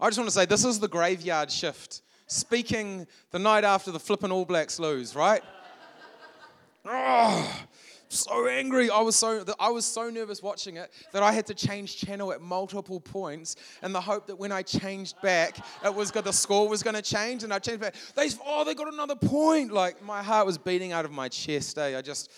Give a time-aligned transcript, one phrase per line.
[0.00, 2.00] I just want to say this is the graveyard shift.
[2.26, 5.42] Speaking the night after the flippin' All Blacks lose, right?
[6.86, 7.62] Oh,
[8.14, 8.90] so angry.
[8.90, 12.32] I was so I was so nervous watching it that I had to change channel
[12.32, 16.24] at multiple points in the hope that when I changed back, it was good.
[16.24, 17.94] The score was going to change, and I changed back.
[18.14, 19.72] They oh they got another point.
[19.72, 21.78] Like my heart was beating out of my chest.
[21.78, 21.98] Eh?
[21.98, 22.30] I just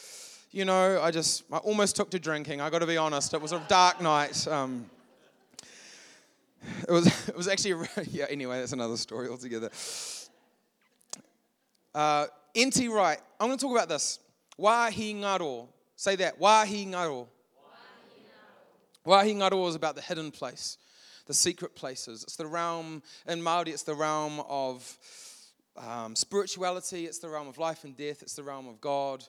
[0.51, 2.61] you know I just I almost took to drinking.
[2.61, 3.35] I got to be honest.
[3.35, 4.47] It was a dark night.
[4.49, 4.91] Um,
[6.89, 8.27] it was it was actually yeah.
[8.29, 9.71] Anyway, that's another story altogether.
[11.95, 12.89] Uh, N.T.
[12.89, 13.19] Wright.
[13.41, 14.19] I'm going to talk about this.
[14.59, 15.69] Wahi ngaro.
[15.97, 16.39] Say that.
[16.39, 17.27] Wahi ngaro.
[19.05, 20.77] Wahi ngaro is about the hidden place,
[21.27, 22.23] the secret places.
[22.23, 24.99] It's the realm, in Māori, it's the realm of
[25.77, 29.25] um, spirituality, it's the realm of life and death, it's the realm of God,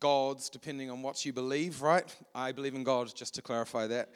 [0.00, 2.04] gods, depending on what you believe, right?
[2.34, 4.10] I believe in God, just to clarify that.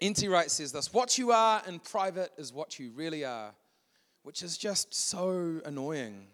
[0.00, 0.28] N.T.
[0.28, 3.54] Wright says this What you are in private is what you really are,
[4.22, 6.28] which is just so annoying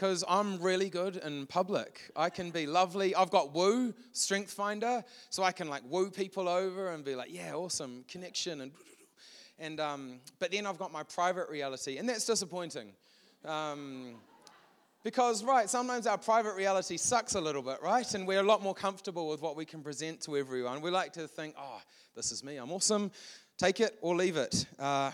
[0.00, 2.10] because I'm really good in public.
[2.16, 3.14] I can be lovely.
[3.14, 7.28] I've got woo, strength finder, so I can like woo people over and be like,
[7.30, 8.62] yeah, awesome, connection.
[8.62, 8.72] And,
[9.58, 12.92] and um, but then I've got my private reality, and that's disappointing.
[13.44, 14.14] Um,
[15.04, 18.14] because, right, sometimes our private reality sucks a little bit, right?
[18.14, 20.80] And we're a lot more comfortable with what we can present to everyone.
[20.80, 21.82] We like to think, oh,
[22.16, 23.10] this is me, I'm awesome,
[23.58, 24.64] take it or leave it.
[24.78, 25.10] Uh,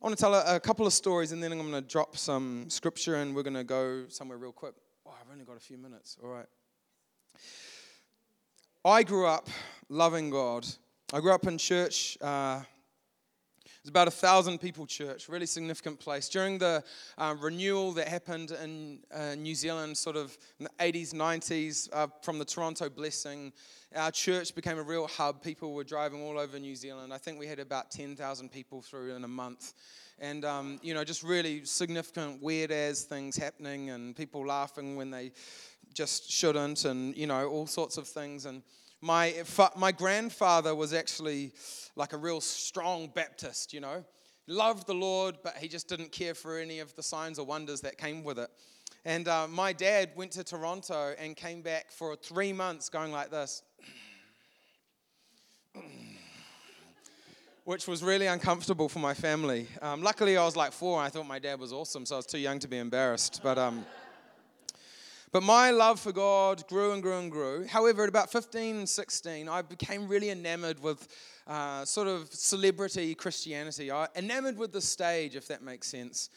[0.00, 2.16] I want to tell a, a couple of stories and then I'm going to drop
[2.16, 4.74] some scripture and we're going to go somewhere real quick.
[5.04, 6.16] Oh, I've only got a few minutes.
[6.22, 6.46] All right.
[8.84, 9.48] I grew up
[9.88, 10.68] loving God.
[11.12, 12.16] I grew up in church.
[12.20, 12.60] Uh,
[13.88, 16.28] it was about a thousand people church, really significant place.
[16.28, 16.84] During the
[17.16, 22.08] uh, renewal that happened in uh, New Zealand, sort of in the 80s, 90s, uh,
[22.20, 23.50] from the Toronto Blessing,
[23.96, 25.42] our church became a real hub.
[25.42, 27.14] People were driving all over New Zealand.
[27.14, 29.72] I think we had about 10,000 people through in a month.
[30.18, 35.10] And, um, you know, just really significant, weird as things happening and people laughing when
[35.10, 35.32] they
[35.94, 38.44] just shouldn't and, you know, all sorts of things.
[38.44, 38.62] And
[39.00, 39.34] my,
[39.76, 41.52] my grandfather was actually
[41.94, 44.04] like a real strong Baptist, you know.
[44.46, 47.82] Loved the Lord, but he just didn't care for any of the signs or wonders
[47.82, 48.50] that came with it.
[49.04, 53.30] And uh, my dad went to Toronto and came back for three months going like
[53.30, 53.62] this.
[57.64, 59.68] Which was really uncomfortable for my family.
[59.82, 62.18] Um, luckily, I was like four and I thought my dad was awesome, so I
[62.18, 63.40] was too young to be embarrassed.
[63.42, 63.84] But, um,
[65.32, 67.66] but my love for God grew and grew and grew.
[67.66, 71.08] However, at about 15, 16, I became really enamored with
[71.48, 73.90] uh, sort of celebrity Christianity.
[73.90, 76.28] I enamored with the stage, if that makes sense.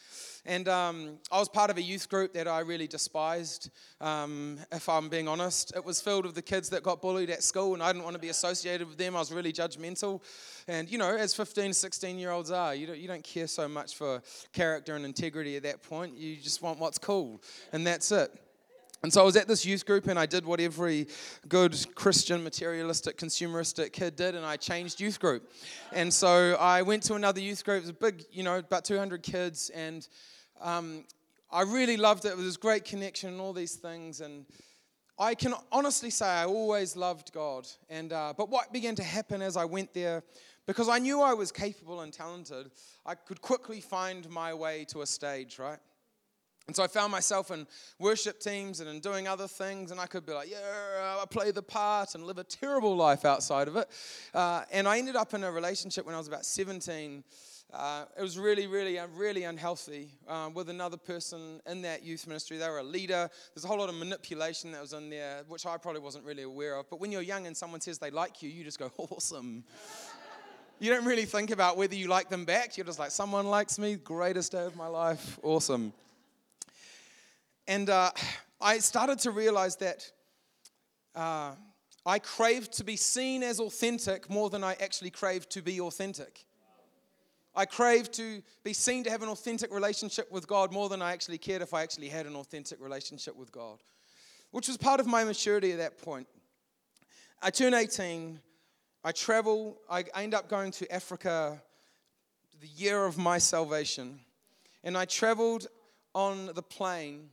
[0.46, 3.70] And um, I was part of a youth group that I really despised,
[4.00, 5.74] um, if I'm being honest.
[5.76, 8.14] It was filled with the kids that got bullied at school, and I didn't want
[8.14, 9.14] to be associated with them.
[9.14, 10.22] I was really judgmental.
[10.66, 13.68] And, you know, as 15, 16 year olds are, you don't, you don't care so
[13.68, 16.16] much for character and integrity at that point.
[16.16, 17.42] You just want what's cool,
[17.72, 18.30] and that's it.
[19.02, 21.08] And so I was at this youth group and I did what every
[21.48, 25.50] good Christian, materialistic, consumeristic kid did, and I changed youth group.
[25.92, 27.78] And so I went to another youth group.
[27.78, 30.06] It was a big, you know, about 200 kids, and
[30.60, 31.04] um,
[31.50, 32.28] I really loved it.
[32.28, 34.20] It was great connection and all these things.
[34.20, 34.46] And
[35.18, 37.66] I can honestly say I always loved God.
[37.90, 40.22] And uh, but what began to happen as I went there,
[40.64, 42.70] because I knew I was capable and talented,
[43.04, 45.80] I could quickly find my way to a stage, right?
[46.66, 47.66] And so I found myself in
[47.98, 51.50] worship teams and in doing other things, and I could be like, yeah, I play
[51.50, 53.88] the part and live a terrible life outside of it.
[54.32, 57.24] Uh, and I ended up in a relationship when I was about 17
[57.72, 62.26] uh, it was really, really, uh, really unhealthy uh, with another person in that youth
[62.26, 62.58] ministry.
[62.58, 63.30] They were a leader.
[63.54, 66.42] There's a whole lot of manipulation that was in there, which I probably wasn't really
[66.42, 66.90] aware of.
[66.90, 69.64] But when you're young and someone says they like you, you just go, awesome.
[70.80, 72.76] you don't really think about whether you like them back.
[72.76, 75.94] You're just like, someone likes me, greatest day of my life, awesome.
[77.66, 78.10] And uh,
[78.60, 80.10] I started to realize that
[81.14, 81.52] uh,
[82.06, 86.44] I craved to be seen as authentic more than I actually craved to be authentic.
[87.54, 91.12] I craved to be seen to have an authentic relationship with God more than I
[91.12, 93.78] actually cared if I actually had an authentic relationship with God,
[94.52, 96.26] which was part of my maturity at that point.
[97.42, 98.40] I turn 18,
[99.04, 101.60] I travel, I end up going to Africa
[102.60, 104.20] the year of my salvation.
[104.84, 105.66] And I traveled
[106.14, 107.30] on the plane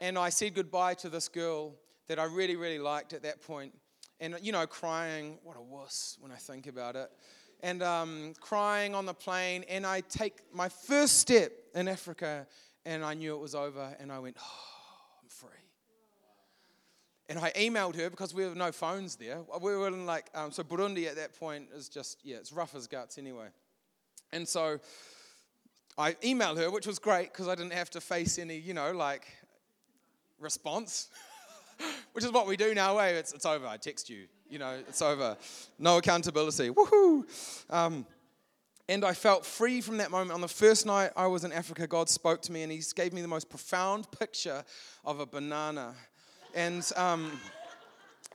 [0.00, 1.74] and I said goodbye to this girl
[2.08, 3.72] that I really, really liked at that point.
[4.20, 7.10] And, you know, crying, what a wuss when I think about it.
[7.60, 9.64] and um, crying on the plane.
[9.68, 12.46] And I take my first step in Africa,
[12.84, 15.48] and I knew it was over, and I went, oh, I'm free.
[17.28, 19.40] And I emailed her because we have no phones there.
[19.60, 22.74] We were in like, um, so Burundi at that point is just, yeah, it's rough
[22.74, 23.48] as guts anyway.
[24.32, 24.78] And so
[25.98, 28.92] I emailed her, which was great because I didn't have to face any, you know,
[28.92, 29.26] like
[30.38, 31.08] response,
[32.12, 32.98] which is what we do now.
[32.98, 33.66] Hey, it's, it's over.
[33.66, 35.36] I text you, you know, it's over.
[35.78, 36.70] No accountability.
[36.70, 37.24] Woohoo!
[37.70, 38.06] Um,
[38.88, 40.32] and I felt free from that moment.
[40.32, 43.12] On the first night I was in Africa, God spoke to me and He gave
[43.12, 44.64] me the most profound picture
[45.04, 45.94] of a banana.
[46.54, 47.32] And, um,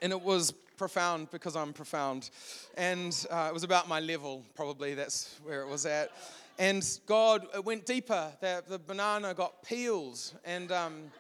[0.02, 2.32] and it was profound because I'm profound.
[2.76, 4.94] And uh, it was about my level, probably.
[4.94, 6.12] That's where it was at.
[6.60, 8.32] And God it went deeper.
[8.42, 10.34] The, the banana got peels.
[10.44, 11.12] And um,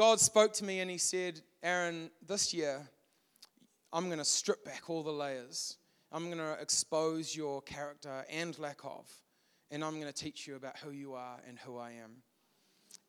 [0.00, 2.88] God spoke to me and He said, Aaron, this year,
[3.92, 5.76] I'm going to strip back all the layers.
[6.10, 9.06] I'm going to expose your character and lack of.
[9.70, 12.12] And I'm going to teach you about who you are and who I am.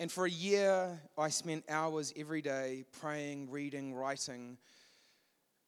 [0.02, 4.58] And for a year, I spent hours every day praying, reading, writing.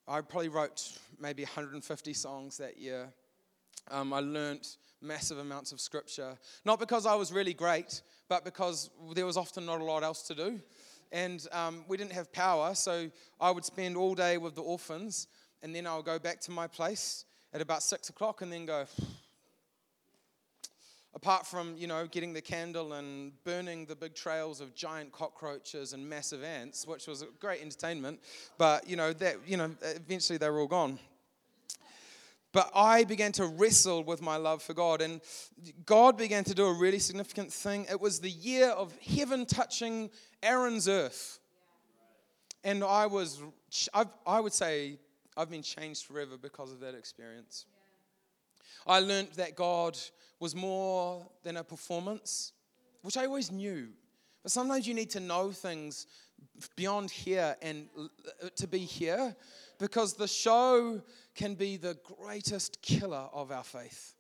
[0.06, 3.08] I probably wrote maybe 150 songs that year.
[3.90, 8.90] Um, I learnt massive amounts of scripture, not because I was really great, but because
[9.16, 10.60] there was often not a lot else to do.
[11.14, 15.28] And um, we didn't have power, so I would spend all day with the orphans,
[15.62, 18.66] and then I would go back to my place at about six o'clock and then
[18.66, 18.86] go,
[21.16, 25.94] apart from you know getting the candle and burning the big trails of giant cockroaches
[25.94, 28.20] and massive ants which was a great entertainment
[28.58, 30.98] but you know that you know eventually they were all gone
[32.54, 35.20] but I began to wrestle with my love for God, and
[35.86, 37.88] God began to do a really significant thing.
[37.90, 40.12] It was the year of heaven touching
[40.42, 41.40] Aaron's earth.
[42.64, 43.42] And I was,
[43.94, 45.00] I've, I would say,
[45.36, 47.66] I've been changed forever because of that experience.
[48.86, 49.98] I learned that God
[50.40, 52.54] was more than a performance,
[53.02, 53.90] which I always knew.
[54.44, 56.06] But sometimes you need to know things
[56.76, 57.88] beyond here and
[58.58, 59.36] to be here
[59.84, 61.02] because the show
[61.36, 64.16] can be the greatest killer of our faith.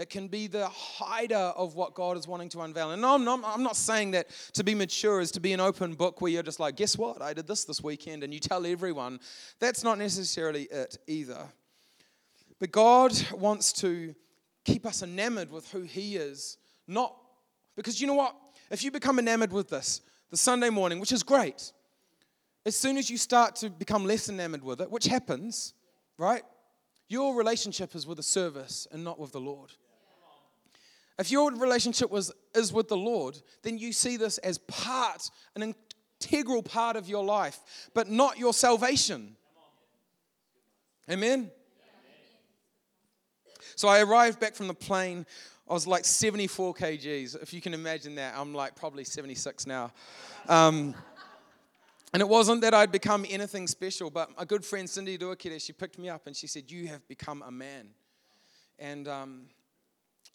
[0.00, 2.90] It can be the hider of what God is wanting to unveil.
[2.90, 5.94] And I'm not, I'm not saying that to be mature is to be an open
[5.94, 7.22] book where you're just like, guess what?
[7.22, 9.20] I did this this weekend, and you tell everyone.
[9.60, 11.46] That's not necessarily it either.
[12.58, 14.12] But God wants to
[14.64, 16.58] keep us enamored with who He is.
[16.88, 17.14] Not
[17.76, 18.34] because you know what?
[18.72, 20.00] If you become enamored with this,
[20.30, 21.70] the Sunday morning, which is great,
[22.66, 25.74] as soon as you start to become less enamored with it, which happens,
[26.18, 26.42] right?
[27.08, 29.70] Your relationship is with the service and not with the Lord.
[31.18, 35.74] If your relationship was, is with the Lord, then you see this as part, an
[36.22, 39.36] integral part of your life, but not your salvation.
[41.10, 41.50] Amen?
[43.76, 45.26] So I arrived back from the plane.
[45.68, 47.42] I was like 74 kgs.
[47.42, 49.92] If you can imagine that, I'm like probably 76 now.
[50.48, 50.94] Um,
[52.12, 55.72] and it wasn't that I'd become anything special, but my good friend, Cindy Duakere, she
[55.72, 57.90] picked me up and she said, You have become a man.
[58.78, 59.42] And um,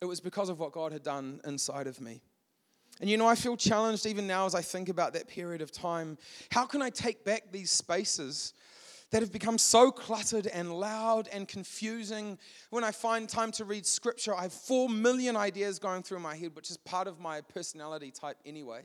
[0.01, 2.21] it was because of what God had done inside of me.
[3.01, 5.71] And you know, I feel challenged even now as I think about that period of
[5.71, 6.17] time.
[6.51, 8.53] How can I take back these spaces
[9.11, 12.37] that have become so cluttered and loud and confusing.
[12.69, 16.35] When I find time to read scripture, I have four million ideas going through my
[16.35, 18.81] head, which is part of my personality type anyway,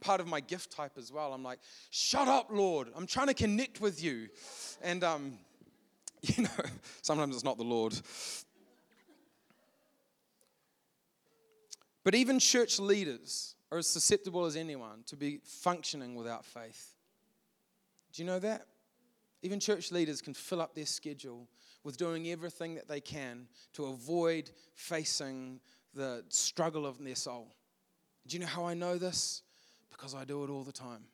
[0.00, 1.32] part of my gift type as well.
[1.32, 1.58] I'm like,
[1.90, 2.88] shut up, Lord.
[2.96, 4.28] I'm trying to connect with you.
[4.82, 5.38] And, um,
[6.22, 6.50] you know,
[7.02, 7.94] sometimes it's not the Lord.
[12.04, 16.94] But even church leaders are as susceptible as anyone to be functioning without faith.
[18.12, 18.66] Do you know that?
[19.42, 21.48] Even church leaders can fill up their schedule
[21.84, 25.60] with doing everything that they can to avoid facing
[25.94, 27.48] the struggle of their soul.
[28.26, 29.42] Do you know how I know this?
[29.90, 31.04] Because I do it all the time.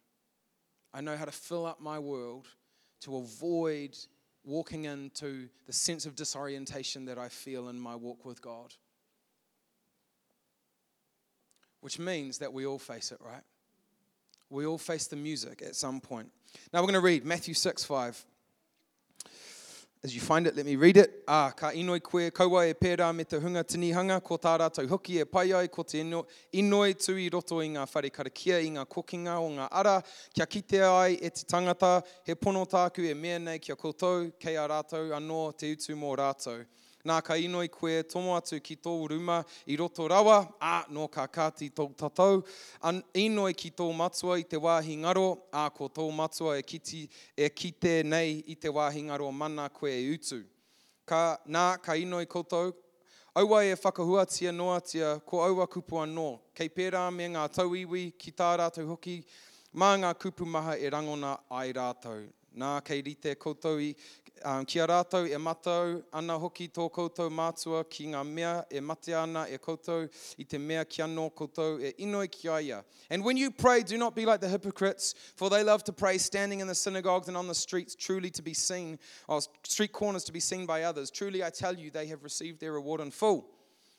[0.95, 2.49] I know how to fill up my world
[3.03, 3.97] to avoid
[4.45, 8.75] walking into the sense of disorientation that I feel in my walk with God.
[11.81, 13.43] Which means that we all face it, right?
[14.49, 16.31] We all face the music at some point.
[16.73, 18.25] Now we're going to read Matthew 6 5.
[20.07, 21.25] As you find it, let me read it.
[21.27, 25.17] Ah, ka inoi koe kaua e pērā me te hunga tinihanga, ko tā rātou hoki
[25.19, 26.21] e pai ai, ko te ino,
[26.55, 29.97] inoi tui roto i ngā whare karakia, i ngā kokinga o ngā ara,
[30.31, 34.55] kia kite ai e te tangata, he pono tāku e mea nei kia koutou, kei
[34.55, 36.63] a rātou anō te utu mō rātou.
[37.07, 41.29] Nā ka inoi koe tomo atu ki tō ruma i roto rawa, a no ka
[41.31, 42.43] kāti tō tatau.
[42.83, 47.07] An, inoi ki tō matua i te wāhi ngaro, a ko tō matua e, kiti,
[47.37, 50.43] e kite nei i te wāhi ngaro mana koe e utu.
[51.07, 52.73] ka, nā ka ino i koutou,
[53.37, 56.29] aua e whakahuatia noatia ko aua kupu anō.
[56.57, 59.21] Kei pērā me ngā tauiwi ki tā rātou hoki,
[59.75, 62.27] mā ngā kupu maha e rangona ai rātou.
[62.57, 63.93] Nā kei rite koutou i
[64.45, 69.47] um, kia rātou e ana hoki tō koutou mātua ki ngā mea e mate ana
[69.49, 72.85] e koutou i te mea ki anō koutou e inoi ki aia.
[73.11, 76.19] And when you pray, do not be like the hypocrites, for they love to pray
[76.19, 80.25] standing in the synagogues and on the streets, truly to be seen, or street corners
[80.25, 81.11] to be seen by others.
[81.11, 83.47] Truly I tell you, they have received their reward in full.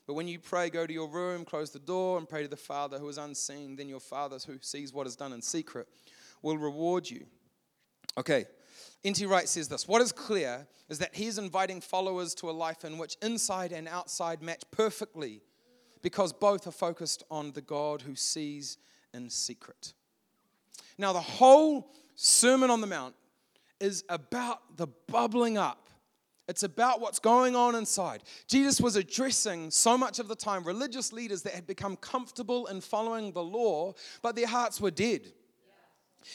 [0.05, 2.55] But when you pray, go to your room, close the door, and pray to the
[2.55, 3.75] Father who is unseen.
[3.75, 5.87] Then your Father who sees what is done in secret
[6.41, 7.25] will reward you.
[8.17, 8.45] Okay,
[9.03, 9.25] N.T.
[9.25, 12.83] Wright says this What is clear is that he is inviting followers to a life
[12.85, 15.41] in which inside and outside match perfectly
[16.01, 18.77] because both are focused on the God who sees
[19.13, 19.93] in secret.
[20.97, 23.15] Now, the whole Sermon on the Mount
[23.79, 25.89] is about the bubbling up.
[26.47, 28.23] It's about what's going on inside.
[28.47, 32.79] Jesus was addressing so much of the time religious leaders that had become comfortable in
[32.79, 35.33] following the law, but their hearts were dead.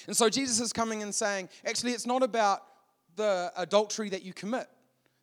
[0.06, 2.62] And so Jesus is coming and saying, actually, it's not about
[3.16, 4.66] the adultery that you commit.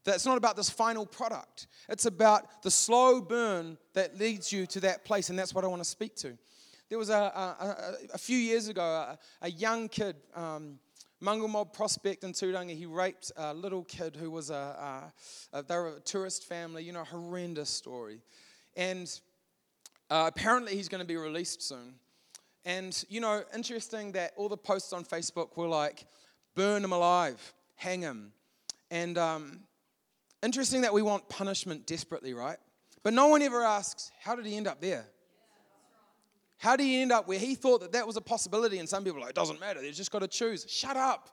[0.05, 1.67] That it's not about this final product.
[1.89, 5.67] It's about the slow burn that leads you to that place, and that's what I
[5.67, 6.37] want to speak to.
[6.89, 10.79] There was a, a, a few years ago, a, a young kid, um,
[11.21, 15.11] Mob prospect in Turangi, he raped a little kid who was a,
[15.53, 18.21] a, they were a tourist family, you know, horrendous story.
[18.75, 19.07] And
[20.09, 21.95] uh, apparently he's going to be released soon.
[22.65, 26.05] And, you know, interesting that all the posts on Facebook were like,
[26.55, 28.33] burn him alive, hang him.
[28.91, 29.61] And um,
[30.43, 32.57] interesting that we want punishment desperately, right?
[33.03, 35.05] But no one ever asks, how did he end up there?
[36.57, 38.79] How did he end up where he thought that that was a possibility?
[38.79, 40.65] And some people are like, it doesn't matter, they've just got to choose.
[40.69, 41.29] Shut up.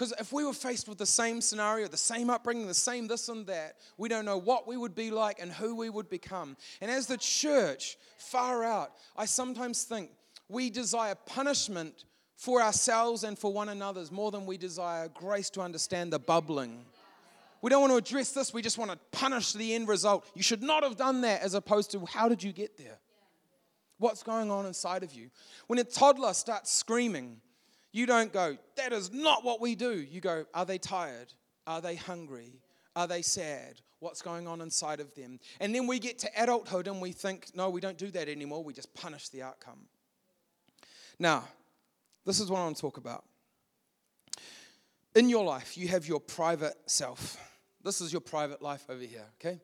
[0.00, 3.28] Because if we were faced with the same scenario, the same upbringing, the same this
[3.28, 6.56] and that, we don't know what we would be like and who we would become.
[6.80, 10.08] And as the church, far out, I sometimes think
[10.48, 15.60] we desire punishment for ourselves and for one another's more than we desire grace to
[15.60, 16.86] understand the bubbling.
[17.60, 20.24] We don't want to address this, we just want to punish the end result.
[20.34, 22.98] You should not have done that, as opposed to how did you get there?
[23.98, 25.28] What's going on inside of you?
[25.66, 27.42] When a toddler starts screaming,
[27.92, 29.92] you don't go, that is not what we do.
[29.92, 31.32] You go, are they tired?
[31.66, 32.60] Are they hungry?
[32.96, 33.80] Are they sad?
[33.98, 35.38] What's going on inside of them?
[35.60, 38.64] And then we get to adulthood and we think, no, we don't do that anymore.
[38.64, 39.80] We just punish the outcome.
[41.18, 41.44] Now,
[42.24, 43.24] this is what I want to talk about.
[45.14, 47.36] In your life, you have your private self.
[47.82, 49.60] This is your private life over here, okay?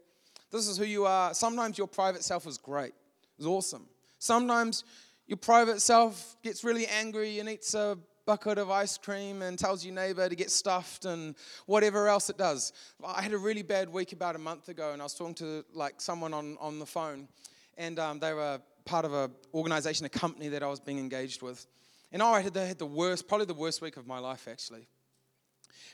[0.51, 1.33] This is who you are.
[1.35, 2.93] Sometimes your private self is great,
[3.39, 3.87] it's awesome.
[4.19, 4.85] Sometimes
[5.27, 9.85] your private self gets really angry and eats a bucket of ice cream and tells
[9.85, 12.73] your neighbor to get stuffed and whatever else it does.
[13.05, 15.65] I had a really bad week about a month ago, and I was talking to
[15.73, 17.29] like someone on, on the phone,
[17.79, 21.41] and um, they were part of an organization, a company that I was being engaged
[21.41, 21.67] with.
[22.13, 24.87] And I had, they had the worst, probably the worst week of my life, actually.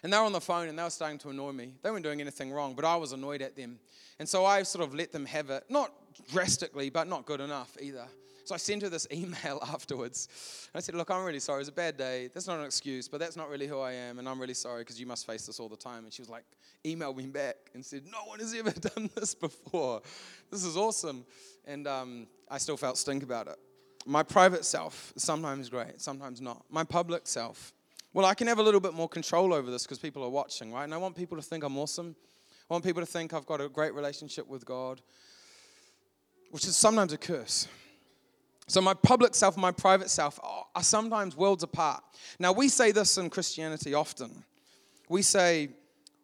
[0.03, 1.75] And they were on the phone and they were starting to annoy me.
[1.83, 3.79] They weren't doing anything wrong, but I was annoyed at them.
[4.19, 5.93] And so I sort of let them have it, not
[6.31, 8.07] drastically, but not good enough either.
[8.45, 10.69] So I sent her this email afterwards.
[10.73, 11.59] And I said, Look, I'm really sorry.
[11.59, 12.29] It was a bad day.
[12.33, 14.19] That's not an excuse, but that's not really who I am.
[14.19, 16.05] And I'm really sorry because you must face this all the time.
[16.05, 16.45] And she was like,
[16.85, 20.03] emailed me back and said, No one has ever done this before.
[20.51, 21.25] This is awesome.
[21.67, 23.57] And um, I still felt stink about it.
[24.05, 26.65] My private self is sometimes great, sometimes not.
[26.69, 27.73] My public self,
[28.13, 30.73] well, I can have a little bit more control over this because people are watching,
[30.73, 30.85] right?
[30.85, 32.17] And I want people to think I'm awesome.
[32.69, 35.01] I want people to think I've got a great relationship with God,
[36.51, 37.69] which is sometimes a curse.
[38.73, 42.03] So, my public self and my private self are sometimes worlds apart.
[42.39, 44.45] Now, we say this in Christianity often.
[45.11, 45.69] We say,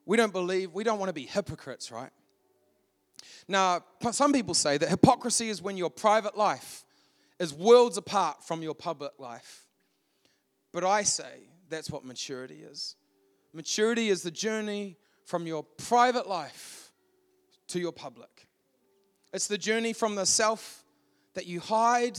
[0.07, 2.09] we don't believe, we don't want to be hypocrites, right?
[3.49, 6.87] Now, some people say that hypocrisy is when your private life
[7.39, 9.67] is worlds apart from your public life.
[10.73, 12.97] But I say that's what maturity is.
[13.53, 16.93] Maturity is the journey from your private life
[17.67, 18.49] to your public.
[19.35, 20.83] It's the journey from the self
[21.35, 22.19] that you hide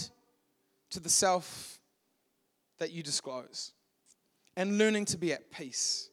[0.92, 1.80] to the self
[2.80, 3.74] that you disclose
[4.56, 6.10] and learning to be at peace.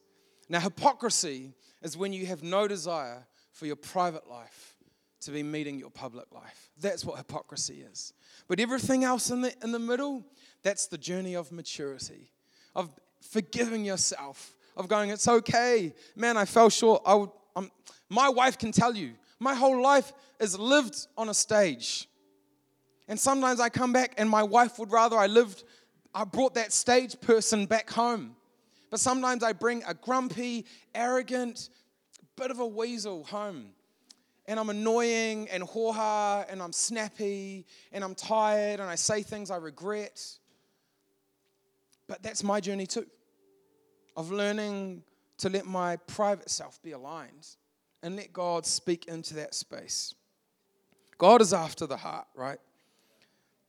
[0.49, 4.75] Now, hypocrisy is when you have no desire for your private life
[5.21, 6.69] to be meeting your public life.
[6.79, 8.13] That's what hypocrisy is.
[8.47, 10.25] But everything else in the, in the middle,
[10.63, 12.31] that's the journey of maturity,
[12.75, 12.89] of
[13.21, 15.93] forgiving yourself, of going, it's okay.
[16.15, 17.01] Man, I fell short.
[17.05, 17.71] I would, um,
[18.09, 22.07] my wife can tell you, my whole life is lived on a stage.
[23.07, 25.63] And sometimes I come back and my wife would rather I lived,
[26.13, 28.35] I brought that stage person back home.
[28.89, 31.69] But sometimes I bring a grumpy, arrogant,
[32.35, 33.69] bit of a weasel home.
[34.45, 39.51] And I'm annoying and hoha and I'm snappy and I'm tired and I say things
[39.51, 40.23] I regret.
[42.07, 43.05] But that's my journey too
[44.17, 45.03] of learning
[45.37, 47.47] to let my private self be aligned
[48.01, 50.15] and let God speak into that space.
[51.17, 52.59] God is after the heart, right?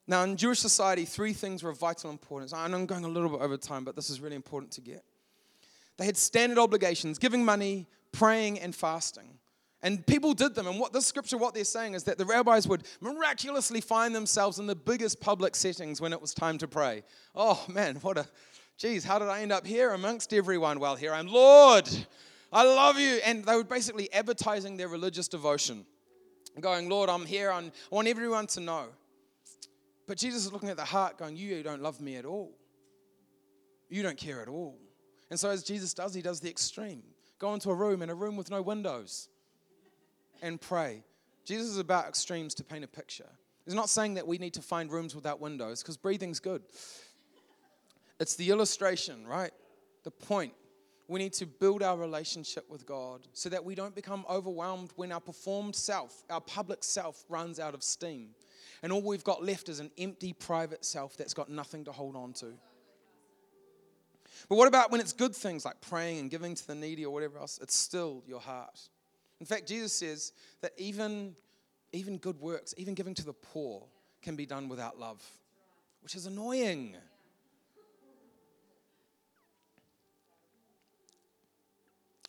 [0.09, 2.55] Now, in Jewish society, three things were of vital importance.
[2.55, 4.81] I know I'm going a little bit over time, but this is really important to
[4.81, 5.05] get.
[5.99, 9.38] They had standard obligations giving money, praying, and fasting.
[9.83, 10.67] And people did them.
[10.67, 14.59] And what this scripture, what they're saying is that the rabbis would miraculously find themselves
[14.59, 17.05] in the biggest public settings when it was time to pray.
[17.35, 18.27] Oh man, what a,
[18.79, 20.81] geez, how did I end up here amongst everyone?
[20.81, 21.88] Well, here I'm, Lord,
[22.50, 23.21] I love you.
[23.25, 25.85] And they were basically advertising their religious devotion,
[26.59, 27.53] going, Lord, I'm here.
[27.53, 28.87] I'm, I want everyone to know.
[30.09, 32.50] But Jesus is looking at the heart, going, You don't love me at all.
[33.91, 34.79] You don't care at all.
[35.31, 37.03] And so, as Jesus does, he does the extreme
[37.38, 39.29] go into a room, in a room with no windows,
[40.43, 41.05] and pray.
[41.45, 43.29] Jesus is about extremes to paint a picture.
[43.65, 46.62] He's not saying that we need to find rooms without windows, because breathing's good.
[48.19, 49.53] It's the illustration, right?
[50.05, 50.55] The point.
[51.07, 55.12] We need to build our relationship with God so that we don't become overwhelmed when
[55.12, 58.31] our performed self, our public self, runs out of steam
[58.83, 62.17] and all we've got left is an empty private self that's got nothing to hold
[62.17, 62.53] on to.
[64.49, 67.13] But what about when it's good things like praying and giving to the needy or
[67.13, 67.59] whatever else?
[67.63, 68.79] It's still your heart.
[69.41, 71.35] In fact, Jesus says that even,
[71.93, 73.85] even good works, even giving to the poor,
[74.23, 75.23] can be done without love,
[76.03, 76.97] which is annoying.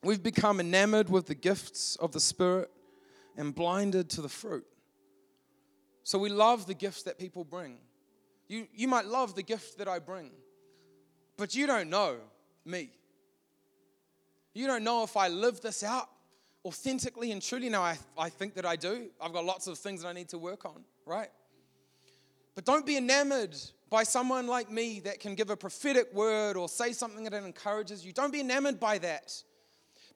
[0.02, 2.72] We've become enamored with the gifts of the Spirit
[3.36, 4.66] and blinded to the fruit.
[6.04, 7.78] So we love the gifts that people bring.
[8.48, 10.32] You, you might love the gift that I bring,
[11.38, 12.18] but you don't know
[12.66, 12.90] me.
[14.54, 16.10] You don't know if I live this out
[16.66, 17.70] authentically and truly.
[17.70, 19.10] Now, I, I think that I do.
[19.22, 21.30] I've got lots of things that I need to work on, right?
[22.56, 23.56] But don't be enamored
[23.90, 28.06] by someone like me that can give a prophetic word or say something that encourages
[28.06, 28.12] you.
[28.12, 29.42] Don't be enamored by that.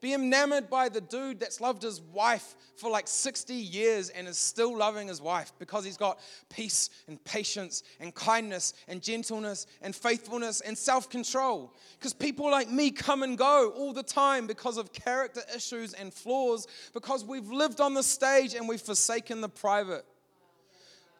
[0.03, 4.37] Be enamored by the dude that's loved his wife for like 60 years and is
[4.37, 9.95] still loving his wife because he's got peace and patience and kindness and gentleness and
[9.95, 11.73] faithfulness and self control.
[11.97, 16.13] Because people like me come and go all the time because of character issues and
[16.13, 20.03] flaws, because we've lived on the stage and we've forsaken the private.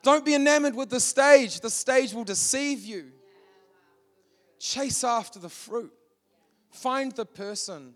[0.02, 3.14] Don't be enamored with the stage, the stage will deceive you.
[4.60, 5.94] Chase after the fruit,
[6.70, 7.94] find the person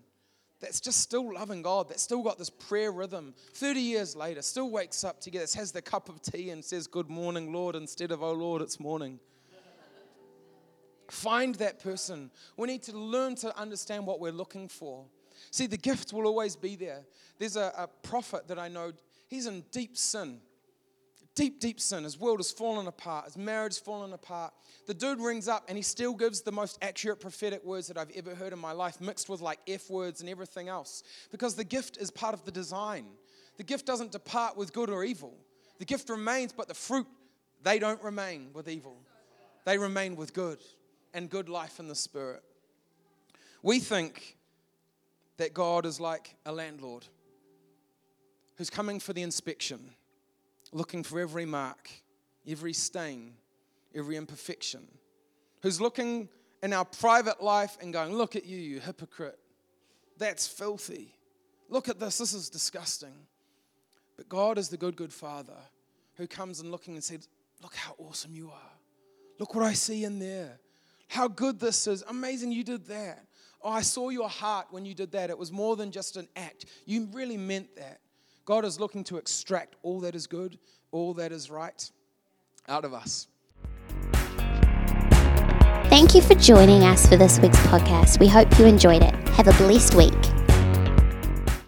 [0.60, 3.34] that's just still loving God, that's still got this prayer rhythm.
[3.54, 7.08] 30 years later, still wakes up together, has the cup of tea and says, Good
[7.08, 9.20] morning, Lord, instead of, Oh Lord, it's morning.
[11.10, 12.30] Find that person.
[12.56, 15.06] We need to learn to understand what we're looking for.
[15.50, 17.02] See, the gift will always be there.
[17.38, 18.92] There's a, a prophet that I know,
[19.28, 20.40] he's in deep sin
[21.38, 22.02] deep, deep sin.
[22.02, 23.26] His world has fallen apart.
[23.26, 24.52] His marriage has fallen apart.
[24.88, 28.10] The dude rings up and he still gives the most accurate prophetic words that I've
[28.16, 31.04] ever heard in my life, mixed with like F words and everything else.
[31.30, 33.06] Because the gift is part of the design.
[33.56, 35.32] The gift doesn't depart with good or evil.
[35.78, 37.06] The gift remains, but the fruit,
[37.62, 38.96] they don't remain with evil.
[39.64, 40.58] They remain with good
[41.14, 42.42] and good life in the spirit.
[43.62, 44.36] We think
[45.36, 47.06] that God is like a landlord
[48.56, 49.90] who's coming for the inspection
[50.72, 51.90] looking for every mark,
[52.46, 53.34] every stain,
[53.94, 54.86] every imperfection,
[55.62, 56.28] who's looking
[56.62, 59.38] in our private life and going, Look at you, you hypocrite.
[60.18, 61.14] That's filthy.
[61.68, 63.14] Look at this, this is disgusting.
[64.16, 65.56] But God is the good, good Father
[66.16, 67.28] who comes and looking and says,
[67.62, 68.72] Look how awesome you are.
[69.38, 70.58] Look what I see in there.
[71.08, 72.02] How good this is.
[72.08, 73.24] Amazing you did that.
[73.62, 75.30] Oh, I saw your heart when you did that.
[75.30, 76.66] It was more than just an act.
[76.84, 78.00] You really meant that.
[78.48, 80.58] God is looking to extract all that is good,
[80.90, 81.90] all that is right
[82.66, 83.28] out of us.
[85.90, 88.18] Thank you for joining us for this week's podcast.
[88.18, 89.14] We hope you enjoyed it.
[89.28, 90.37] Have a blessed week.